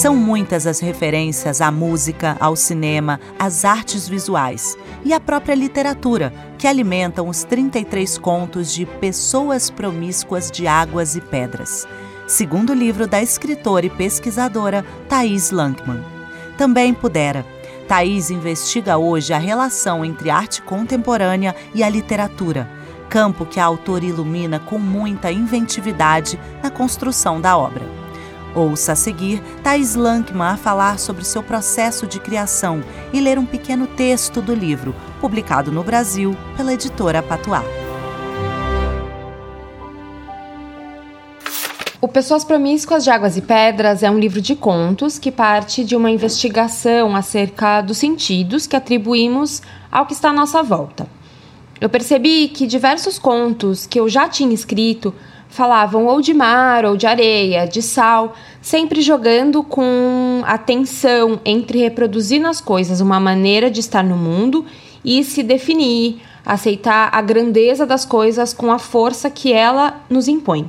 [0.00, 4.74] São muitas as referências à música, ao cinema, às artes visuais
[5.04, 11.20] e à própria literatura, que alimentam os 33 contos de Pessoas Promíscuas de Águas e
[11.20, 11.86] Pedras,
[12.26, 16.02] segundo livro da escritora e pesquisadora Thais Lankman.
[16.56, 17.44] Também pudera.
[17.86, 22.66] Thais investiga hoje a relação entre arte contemporânea e a literatura,
[23.10, 27.99] campo que a autora ilumina com muita inventividade na construção da obra.
[28.54, 32.82] Ouça a seguir Thais Lankman a falar sobre seu processo de criação
[33.12, 37.62] e ler um pequeno texto do livro, publicado no Brasil pela editora Patuá.
[42.02, 45.94] O Pessoas Promíscuas de Águas e Pedras é um livro de contos que parte de
[45.94, 49.62] uma investigação acerca dos sentidos que atribuímos
[49.92, 51.06] ao que está à nossa volta.
[51.80, 55.14] Eu percebi que diversos contos que eu já tinha escrito
[55.50, 61.80] falavam ou de mar, ou de areia, de sal, sempre jogando com a tensão entre
[61.80, 64.64] reproduzir nas coisas uma maneira de estar no mundo
[65.04, 70.68] e se definir, aceitar a grandeza das coisas com a força que ela nos impõe.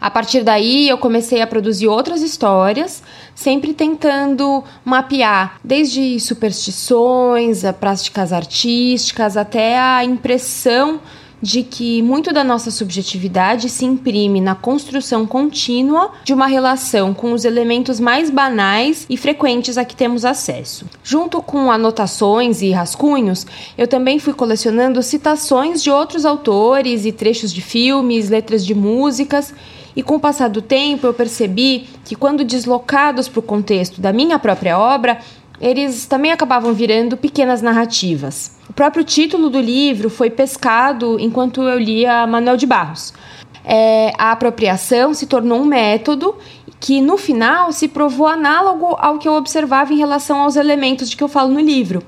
[0.00, 3.02] A partir daí, eu comecei a produzir outras histórias,
[3.34, 11.00] sempre tentando mapear desde superstições, a práticas artísticas, até a impressão
[11.42, 17.32] de que muito da nossa subjetividade se imprime na construção contínua de uma relação com
[17.32, 20.86] os elementos mais banais e frequentes a que temos acesso.
[21.02, 23.46] Junto com anotações e rascunhos,
[23.78, 29.54] eu também fui colecionando citações de outros autores e trechos de filmes, letras de músicas.
[29.96, 34.12] E com o passar do tempo, eu percebi que, quando deslocados para o contexto da
[34.12, 35.18] minha própria obra,
[35.60, 38.59] eles também acabavam virando pequenas narrativas.
[38.70, 43.12] O próprio título do livro foi pescado enquanto eu lia Manuel de Barros.
[43.64, 46.36] É, a apropriação se tornou um método
[46.78, 51.16] que no final se provou análogo ao que eu observava em relação aos elementos de
[51.16, 52.00] que eu falo no livro.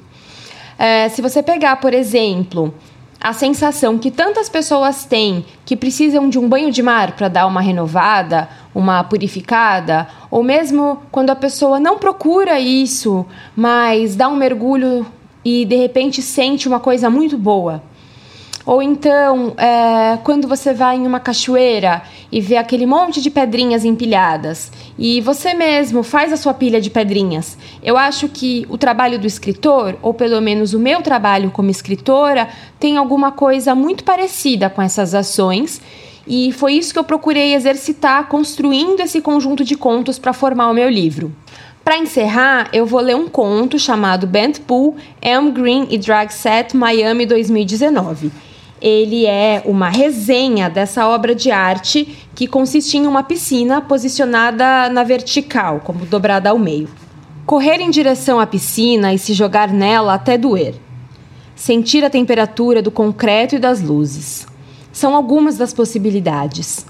[0.78, 2.72] É, se você pegar, por exemplo,
[3.20, 7.48] a sensação que tantas pessoas têm que precisam de um banho de mar para dar
[7.48, 13.26] uma renovada, uma purificada, ou mesmo quando a pessoa não procura isso,
[13.56, 15.04] mas dá um mergulho
[15.44, 17.82] e de repente sente uma coisa muito boa.
[18.64, 23.84] Ou então, é, quando você vai em uma cachoeira e vê aquele monte de pedrinhas
[23.84, 27.58] empilhadas e você mesmo faz a sua pilha de pedrinhas.
[27.82, 32.48] Eu acho que o trabalho do escritor, ou pelo menos o meu trabalho como escritora,
[32.78, 35.81] tem alguma coisa muito parecida com essas ações.
[36.25, 40.75] E foi isso que eu procurei exercitar construindo esse conjunto de contos para formar o
[40.75, 41.32] meu livro.
[41.84, 46.76] Para encerrar, eu vou ler um conto chamado Bent Pool, Elm Green e Drag Set
[46.76, 48.31] Miami 2019
[48.82, 55.04] ele é uma resenha dessa obra de arte que consiste em uma piscina posicionada na
[55.04, 56.88] vertical, como dobrada ao meio.
[57.47, 60.75] Correr em direção à piscina e se jogar nela até doer.
[61.54, 64.49] Sentir a temperatura do concreto e das luzes.
[64.93, 66.84] São algumas das possibilidades.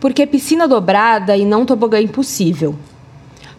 [0.00, 2.74] Porque piscina dobrada e não tobogã impossível.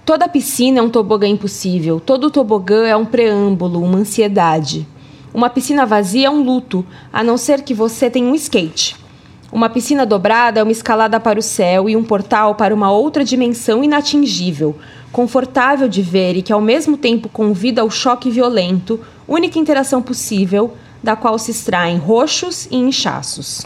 [0.08, 4.88] Toda piscina é um tobogã impossível, todo tobogã é um preâmbulo, uma ansiedade.
[5.34, 8.96] Uma piscina vazia é um luto, a não ser que você tenha um skate.
[9.52, 13.26] Uma piscina dobrada é uma escalada para o céu e um portal para uma outra
[13.26, 14.78] dimensão inatingível,
[15.12, 20.74] confortável de ver e que ao mesmo tempo convida ao choque violento, única interação possível,
[21.04, 23.66] da qual se extraem roxos e inchaços.